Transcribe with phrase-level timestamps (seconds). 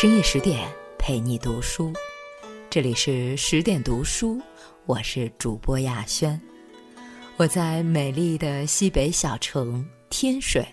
[0.00, 1.92] 深夜十点陪你读书，
[2.70, 4.40] 这里是十点读书，
[4.86, 6.40] 我是主播亚轩，
[7.36, 10.64] 我在美丽的西北小城天水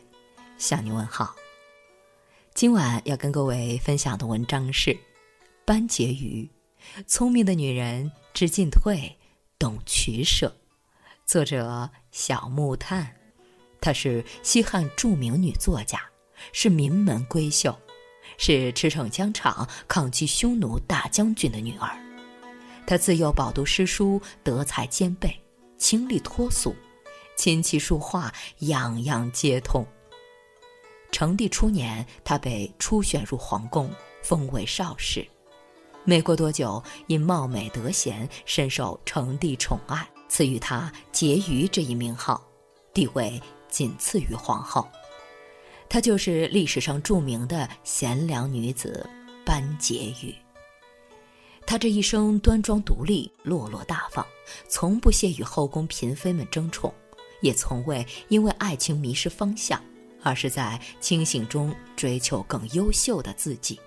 [0.59, 1.35] 向你问好。
[2.53, 4.95] 今晚要跟各位分享的文章是
[5.65, 6.47] 班婕妤，
[7.07, 9.11] 聪明的女人知进退，
[9.57, 10.55] 懂取舍。
[11.25, 13.11] 作者小木炭，
[13.81, 15.99] 她是西汉著名女作家。
[16.51, 17.75] 是名门闺秀，
[18.37, 21.89] 是驰骋疆场、抗击匈奴大将军的女儿。
[22.87, 25.35] 她自幼饱读诗书，德才兼备，
[25.77, 26.75] 清丽脱俗，
[27.35, 29.85] 琴棋书画样样皆通。
[31.11, 33.89] 成帝初年，她被初选入皇宫，
[34.21, 35.25] 封为少氏。
[36.03, 42.45] 没过多久，因貌美德贤，深受成帝宠爱，赐予她婕妤这一名号，
[42.93, 44.87] 地位仅次于皇后。
[45.87, 49.07] 她就是历史上著名的贤良女子
[49.45, 50.35] 班婕妤。
[51.65, 54.25] 她这一生端庄独立、落落大方，
[54.67, 56.93] 从不屑与后宫嫔妃们争宠，
[57.41, 59.81] 也从未因为爱情迷失方向，
[60.21, 63.79] 而是在清醒中追求更优秀的自己。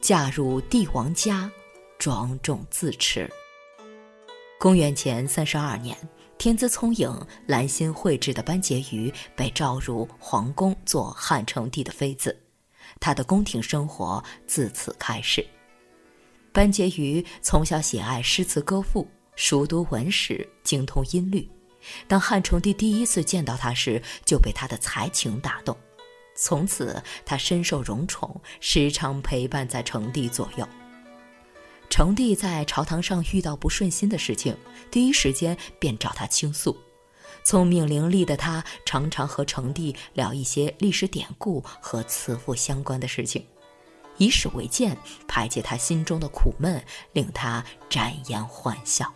[0.00, 1.50] 嫁入帝王家，
[1.98, 3.30] 庄重自持。
[4.58, 5.96] 公元前三十二年。
[6.38, 7.12] 天资聪颖、
[7.46, 12.34] 兰心蕙质的班婕妤被召入皇宫做汉成帝的妃子，
[13.00, 15.44] 她的宫廷生活自此开始。
[16.52, 21.48] 班婕妤从小喜爱诗词歌赋，熟读文史，精通音律。
[22.06, 25.76] 当汉成帝第一次见到她时，就被她的才情打动，
[26.36, 30.68] 从此她深受荣宠，时常陪伴在成帝左右。
[31.90, 34.56] 成帝在朝堂上遇到不顺心的事情，
[34.90, 36.76] 第一时间便找他倾诉。
[37.44, 43.44] 聪明伶俐的他，常常和成帝聊一些历史典故和慈父相关的事情，
[44.18, 46.82] 以史为鉴，排解他心中的苦闷，
[47.14, 49.10] 令他展颜欢笑。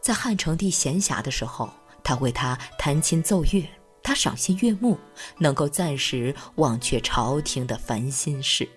[0.00, 1.70] 在汉成帝闲暇的时候，
[2.04, 3.66] 他为他弹琴奏乐，
[4.02, 4.98] 他赏心悦目，
[5.38, 8.68] 能够暂时忘却朝廷的烦心事。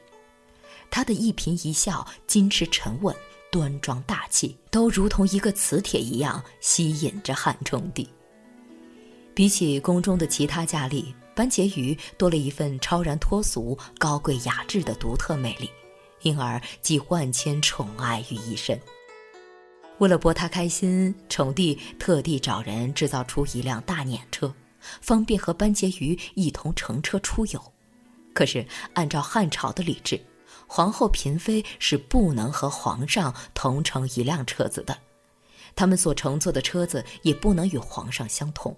[0.92, 3.16] 他的一颦一笑，矜持沉稳、
[3.52, 8.08] 端庄大气，都如同一个磁铁一样吸引着汉成帝。
[9.34, 15.70] 比起宫中的其他佳丽，班婕妤多了一份超然脱俗、高贵雅致的独特魅力，
[16.24, 18.78] 因而集万千宠爱于一身。
[20.00, 24.54] 为了博她开心，成帝特地找人制造出一辆大辇车，
[25.02, 27.62] 方便和班婕妤一同乘车出游。
[28.34, 30.20] 可是，按照汉朝的礼制，
[30.72, 34.96] 皇后、嫔妃是不能和皇上同乘一辆车子的，
[35.76, 38.78] 他们所乘坐的车子也不能与皇上相同。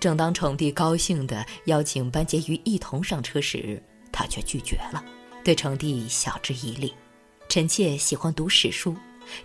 [0.00, 3.80] 正当成帝高兴地邀请班婕妤一同上车时，
[4.10, 5.02] 他却拒绝了，
[5.44, 6.92] 对成帝晓之以理。
[7.48, 8.96] 臣妾喜欢读史书，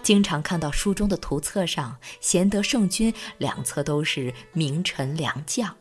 [0.02, 5.78] 经常看到书中的图册上，贤德圣君两侧都是名臣良将，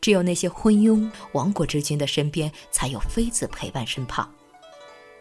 [0.00, 4.32] 只有那些昏庸亡国之君的身边才有妃子陪伴身旁。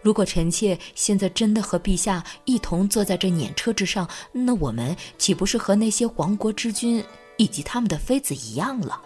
[0.05, 7.03] 如果臣妾现在真的和陛下一同坐在这辇车之上，那我们岂不是和那些亡国之君
[7.37, 9.01] 以及他们的妃子一样了？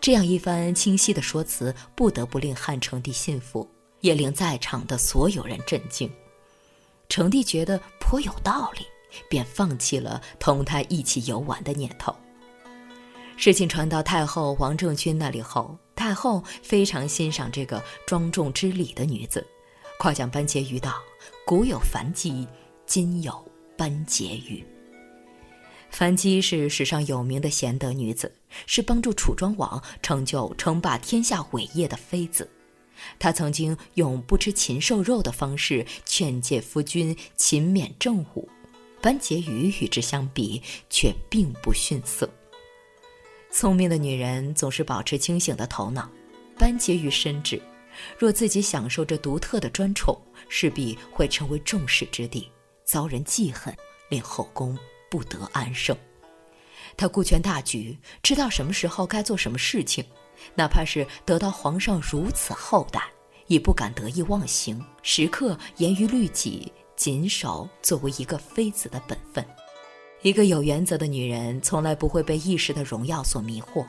[0.00, 3.70] 这样一番清晰的说辞，不得不令汉成帝信服，
[4.00, 6.10] 也令在场的所有人震惊。
[7.08, 8.84] 成帝觉得颇有道理，
[9.30, 12.12] 便放弃了同他一起游玩的念头。
[13.36, 19.46] 事情传到太后王政君那里后，太后非常欣赏这个庄重之礼的女子。
[20.02, 21.00] 夸奖班婕妤道
[21.46, 22.44] ：“古有樊姬，
[22.86, 23.32] 今有
[23.78, 24.60] 班婕妤。”
[25.90, 28.34] 樊姬是史上有名的贤德女子，
[28.66, 32.50] 是帮助楚庄王成就称霸天下伟业的妃子。
[33.16, 38.48] 她曾经用不吃禽兽肉的方式劝诫夫君勤勉政务，
[39.00, 42.28] 班婕妤与之相比却并不逊色。
[43.52, 46.10] 聪明的女人总是保持清醒的头脑，
[46.58, 47.62] 班婕妤深知。
[48.18, 52.50] 若自己享受这独特的专宠，势必会成为众矢之的，
[52.84, 53.74] 遭人记恨，
[54.08, 54.78] 令后宫
[55.10, 55.96] 不得安生。
[56.96, 60.04] 他顾全大局，知道什么时候该做什么事情，
[60.54, 63.02] 哪怕是得到皇上如此厚待，
[63.46, 69.46] 也不敢得意忘形，时刻严于律己，谨守作为一个妃子的本分。
[70.20, 73.84] 一个有原则的女人，从来不会被一时的荣耀所迷惑，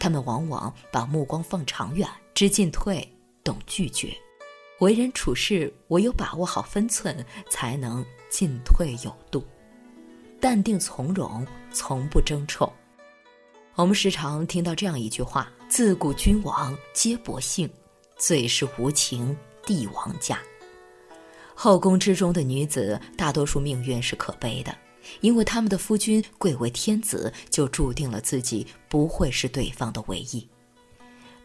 [0.00, 3.15] 她们往往把目光放长远，知进退。
[3.46, 4.12] 懂拒绝，
[4.80, 9.46] 为人处事唯有把握好分寸，才能进退有度。
[10.40, 12.70] 淡定从容，从不争宠。
[13.76, 17.70] 我们时常听到这样一句话：“自古君王皆薄幸，
[18.16, 20.40] 最是无情帝王家。
[21.54, 24.76] 后宫之中的女子，大多数命运是可悲的，
[25.20, 30.48] 因为他们的夫君贵为天子，就注定了自己不会是对方的唯一。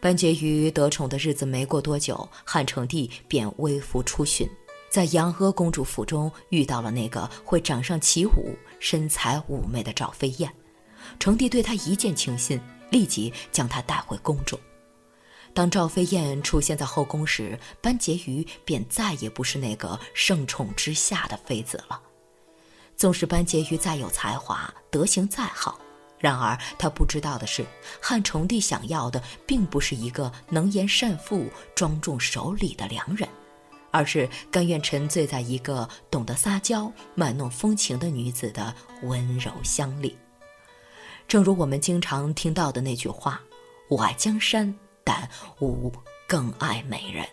[0.02, 4.50] 班婕妤得宠的日子没过多久，汉成帝便微服出巡，
[4.90, 10.52] 在杨阿公主府中遇到了那个会掌上起舞、身材妩媚的赵飞燕。
[11.20, 12.60] 成帝对她一见倾心，
[12.90, 14.58] 立即将她带回宫中。
[15.54, 22.00] 当赵飞燕出现在后宫时，班婕妤便再也不是那个盛宠之下的妃子了。
[22.96, 25.80] 纵使班婕妤再有才华，德行再好，
[26.22, 27.66] 然而他不知道的是，
[28.00, 33.28] 汉成帝想要的并不是一个能言善赋、庄重守礼的良人，
[33.90, 40.16] 而是甘愿沉醉在一个懂得撒娇、卖弄风情的女子的温柔乡里。
[41.26, 43.40] 正如我们经常听到的那句话
[43.90, 44.72] ：“我爱江山。”
[45.04, 45.28] 但
[45.58, 45.92] 吾
[46.28, 47.26] 更爱美人。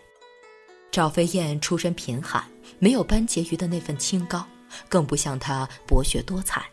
[0.89, 2.43] 赵飞燕出身贫寒，
[2.79, 4.43] 没有班婕妤的那份清高，
[4.89, 6.65] 更不像她博学多才，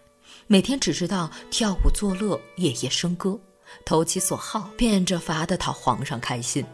[0.48, 3.36] 每天只知道跳舞作乐、夜夜笙歌，
[3.84, 6.64] 投其所好，变着法的讨皇上开心。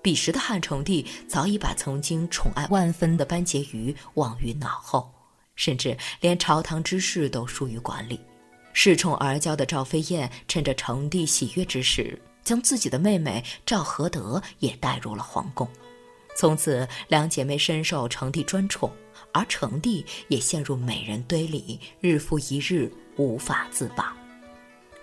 [0.00, 5.12] 彼时的汉成帝早已把曾经宠爱万分的班婕妤忘于脑后，
[5.56, 8.18] 甚至连朝堂之事都疏于管理。
[8.74, 12.18] 恃宠而骄的赵飞燕，趁着成帝喜悦之时。
[12.42, 15.68] 将自己的妹妹赵合德也带入了皇宫，
[16.36, 18.88] 从此两姐妹深受成帝专宠，
[19.36, 24.16] 而成帝也陷入美人堆里，日复一日无法自拔。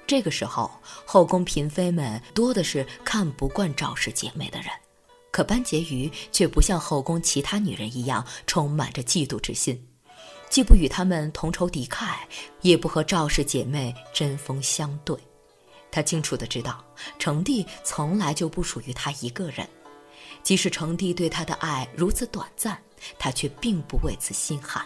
[0.07, 0.71] 这个时候，
[1.05, 4.69] 后宫嫔妃们多的是看不惯赵氏姐妹的人，
[5.29, 9.79] 可班婕妤却不像后宫其他女人一样充满着嫉妒之心，
[10.49, 12.15] 既不与她们同仇敌忾，
[12.61, 15.15] 也不和赵氏姐妹针锋相对。
[15.91, 16.83] 他清楚的知道，
[17.19, 19.69] 成帝从来就不属于他一个人，
[20.43, 22.77] 即使成帝对他的爱如此短暂，
[23.17, 24.85] 他却并不为此心寒，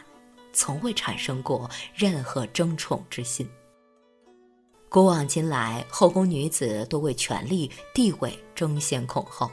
[0.54, 3.50] 从未产生过任何争宠之心。
[4.90, 9.52] 古往今来，后宫女子多为权力地位争先恐后，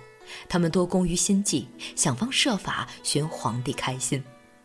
[0.48, 1.66] 她们多功于心计，
[1.96, 4.22] 想方设法寻皇帝开心，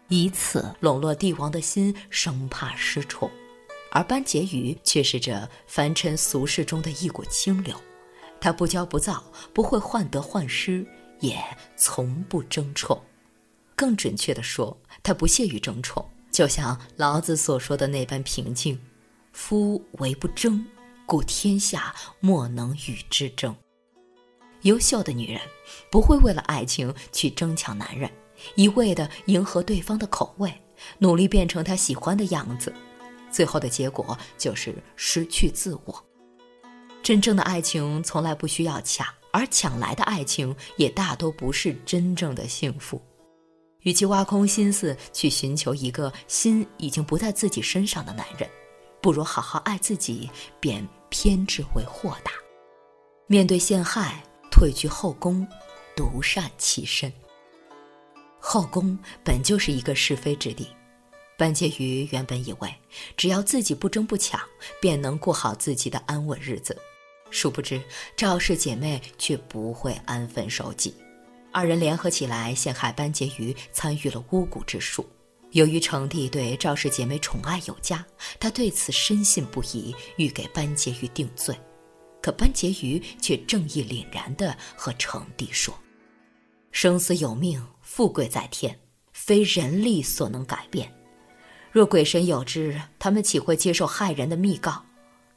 [0.09, 3.31] 以此笼络帝王的心，生怕失宠。
[3.91, 7.75] 而班婕妤却是这凡尘俗世中的一股清流，
[8.39, 10.85] 她不骄不躁，不会患得患失，
[11.19, 11.37] 也
[11.75, 13.01] 从不争宠。
[13.75, 18.79] 更准确的说，她不屑于争宠，就像老子所说的那般平静
[19.31, 20.65] ：“夫唯不争，
[21.05, 23.55] 故天下莫能与之争。”
[24.63, 25.39] 优秀的女人
[25.89, 28.11] 不会为了爱情去争抢男人，
[28.55, 30.53] 一味的迎合对方的口味，
[30.97, 32.73] 努力变成他喜欢的样子。
[33.31, 36.05] 最后的结果就是失去自我。
[37.01, 39.07] 真正的爱情从来不需要抢，
[39.39, 43.01] 而抢来的爱情也大多不是真正的幸福。
[43.83, 48.49] 与其挖空心思去寻求一个心已经不在自己身上的男人，
[49.01, 52.33] 不如好好爱自己，便偏执为豁达。
[53.27, 54.21] 面对陷害，
[54.51, 55.47] 退居后宫，
[55.95, 57.11] 独善其身。
[58.37, 60.67] 后宫本就是一个是非之地。
[61.37, 62.69] 班婕妤原本以为，
[63.15, 64.41] 只要自己不争不抢，
[64.81, 66.77] 便能过好自己的安稳日子。
[67.31, 67.81] 殊不知，
[68.15, 70.93] 赵氏姐妹却不会安分守己，
[71.51, 75.07] 二人联合起来陷害班婕妤，参与了巫蛊之术。
[75.51, 78.05] 由于成帝对赵氏姐妹宠爱有加，
[78.39, 81.55] 他对此深信不疑，欲给班婕妤定罪。
[82.21, 85.73] 可班婕妤却正义凛然地和成帝说
[86.71, 88.77] ：“生死有命，富贵在天，
[89.11, 90.93] 非人力所能改变。”
[91.71, 94.83] 若鬼神有知，他们岂会接受害人的密告？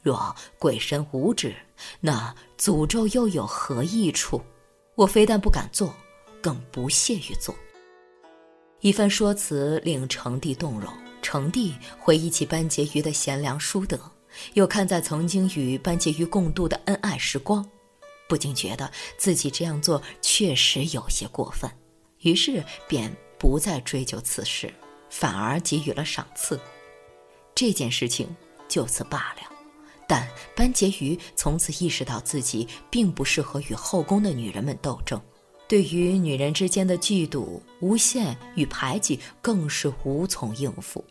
[0.03, 1.55] 若鬼神无知，
[2.01, 4.39] 那诅咒又有何益处？
[4.93, 5.91] 我非但不敢做，
[6.41, 7.55] 更不屑于做。
[8.81, 10.93] 一番说辞令成帝动容。
[11.21, 13.97] 成帝回忆起班婕妤的贤良淑德，
[14.55, 17.65] 又看在曾经与班婕妤共度的恩爱时光，
[18.27, 21.71] 不禁觉得自己这样做确实有些过分，
[22.19, 24.71] 于是便不再追究此事。
[25.09, 26.59] 反而给予了赏赐，
[27.55, 28.35] 这件事情
[28.67, 29.52] 就此罢了。
[30.13, 35.19] 但班婕妤从此意识到自己并不适合与后宫的女人们斗争，
[35.67, 41.03] 对于女人之间的嫉妒、诬陷与排挤，更是无从应付。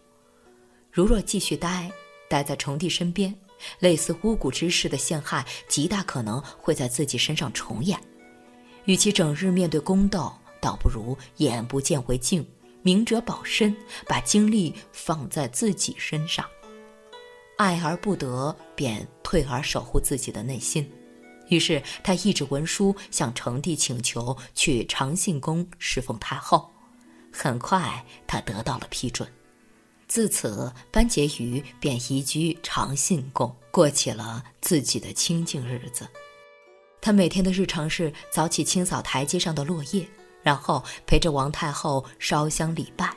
[0.92, 1.90] 如若继续待
[2.28, 3.34] 待在成帝身边，
[3.80, 7.98] 类似巫蛊之事的陷害，极大可能会在自己身上重演。
[8.84, 12.46] 与其整日面对宫斗，倒不如眼不见为净。
[12.82, 16.46] 明哲保身，把精力放在自己身上。
[17.62, 20.90] 爱而不得，便退而守护自己的内心。
[21.48, 26.68] 于是他一纸文书向成帝请求去长信宫侍奉太后。
[27.32, 29.28] 很快，他得到了批准。
[30.08, 36.08] 自此，班婕妤便移居长信宫，过起了自己的清静日子。
[37.00, 40.04] 他每天的日常是早起清扫台阶上的落叶，
[40.42, 43.14] 然后陪着王太后烧香礼拜，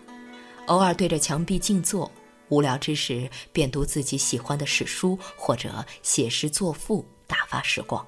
[0.67, 2.11] 偶尔对着墙壁静坐。
[2.49, 8.05] 无聊之时，便读自己喜欢的史书，或者写诗作赋，打发时光。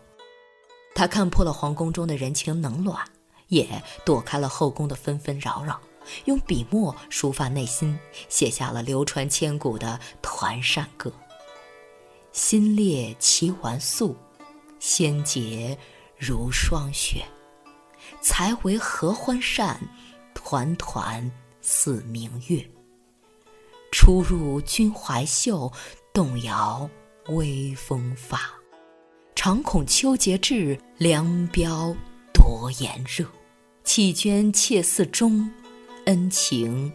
[0.94, 3.06] 他看破了皇宫中的人情冷暖，
[3.48, 5.79] 也躲开了后宫的纷纷扰扰。
[6.25, 11.10] 用笔墨抒发内心，写下了流传千古的《团扇歌》
[12.32, 14.15] ：“心烈其完素，
[14.79, 15.77] 仙洁
[16.17, 17.25] 如霜雪。
[18.22, 19.77] 才为合欢扇，
[20.34, 21.29] 团团
[21.62, 22.65] 似明月。
[23.91, 25.72] 初入君怀袖，
[26.13, 26.89] 动摇
[27.27, 28.41] 微风发。
[29.36, 31.96] 常恐秋节至，凉飙
[32.34, 33.25] 多炎热。
[33.84, 35.50] 弃捐妾嗣中。”
[36.08, 36.89] 恩情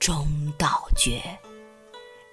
[0.00, 1.22] 终道绝。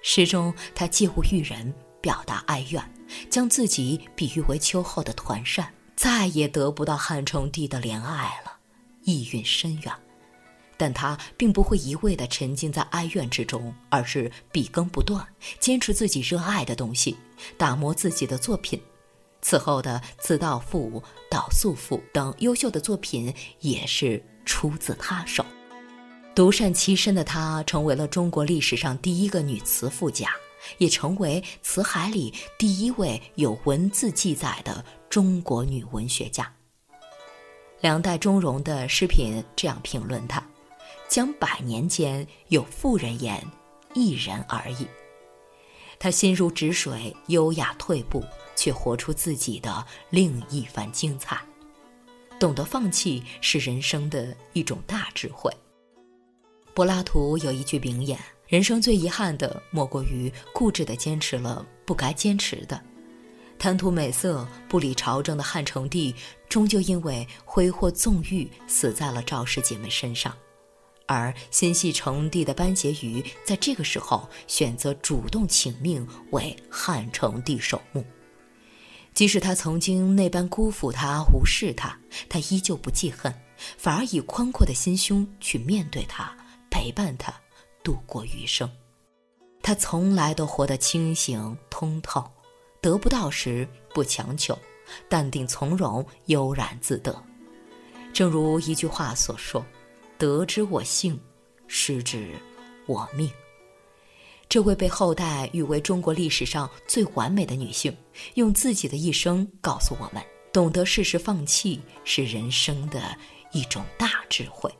[0.02, 2.82] 诗中，他借物喻人，表达哀怨，
[3.30, 8.58] 将自己比喻为秋后的团扇，再也得不到汉成帝的怜爱了，
[9.04, 9.92] 意蕴深远。
[10.76, 15.26] 但他并不会一味地沉浸在哀怨之中，而是笔耕不断，
[15.58, 17.16] 坚持自己热爱的东西，
[17.56, 18.80] 打磨自己的作品。
[19.42, 20.90] 此后的《自道赋》
[21.30, 25.44] 《导素赋》等优秀的作品，也是出自他手。
[26.34, 30.30] 独善其身的她，成为了中国历史上第一个女词赋家，
[30.78, 36.52] 也成为词海里第一位有文字记载的中国女文学家。
[37.80, 40.42] 两代钟嵘的诗品这样评论她
[41.08, 43.42] ：“将百年间有妇人言，
[43.94, 44.86] 一人而已。”
[45.98, 48.22] 她心如止水，优雅退步，
[48.54, 51.40] 却活出自己的另一番精彩。
[52.38, 55.50] 懂得放弃是人生的一种大智慧。
[56.74, 62.78] 柏拉图有一句名言：“人生最遗憾的，莫过于固执地坚持了不该坚持的。”
[63.58, 66.14] 贪图美色、不理朝政的汉成帝，
[66.46, 70.36] 终究因为挥霍纵欲，死在了赵氏姐妹身上。
[71.06, 78.04] 而心系成帝的班婕妤，在这个时候选择主动请命为汉成帝守墓。
[79.14, 81.98] 即使他曾经那般辜负他、无视他，
[82.28, 83.32] 他依旧不记恨，
[83.78, 86.36] 反而以宽阔的心胸去面对他。
[86.68, 87.32] 陪伴他
[87.82, 88.70] 度过余生，
[89.62, 92.22] 他从来都活得清醒通透，
[92.82, 94.58] 得不到时不强求，
[95.08, 97.16] 淡定从容，悠然自得。
[98.12, 99.64] 正如一句话所说
[100.18, 101.18] ：“得之我幸，
[101.66, 102.30] 失之
[102.86, 103.30] 我命。”
[104.48, 107.94] 这位被后代誉为中国历史上最完美的女性，
[108.34, 113.02] 用自己的一生告诉我们：懂得适时放弃是人生的
[113.52, 114.72] 一种大智慧。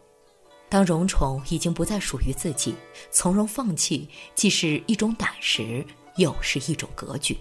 [0.69, 2.75] 当荣宠已经不再属于自己，
[3.11, 5.85] 从容放弃既是一种胆识，
[6.16, 7.37] 又是一种格局。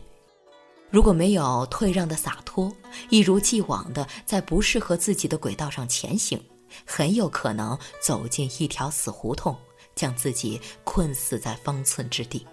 [0.90, 2.72] 如果没有退让的洒脱，
[3.10, 6.40] 一如既往的在不适合自己的轨道上前行，
[6.86, 9.56] 很有可能走进一条死胡同，
[9.96, 12.46] 将自己困死在方寸之地。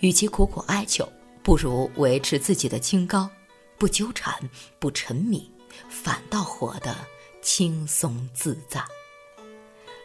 [0.00, 1.06] 与其苦苦哀求，
[1.42, 3.30] 不如维持自己的清高，
[3.78, 4.34] 不纠缠，
[4.78, 5.50] 不沉迷，
[5.88, 6.96] 反倒活得
[7.40, 8.84] 轻松自在。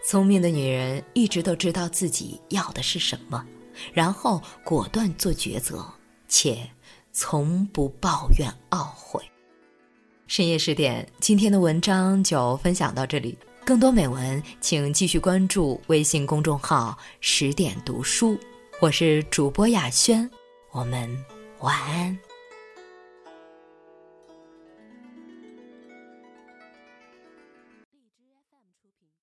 [0.04, 3.46] 聪明的女人一直都知道自己要的是什么，
[3.94, 5.86] 然后果断做抉择，
[6.28, 6.70] 且
[7.12, 9.31] 从不抱怨懊悔。
[10.32, 13.38] 深夜十点，今天的文章就分享到这里。
[13.66, 18.40] 更多美文，请继续关注微信公众号“十点读书”。
[18.80, 20.32] 我是主播雅轩，
[20.72, 21.10] 我们
[21.60, 22.18] 晚安。